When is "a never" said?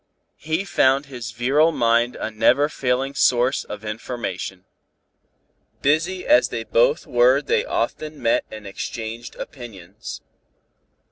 2.15-2.69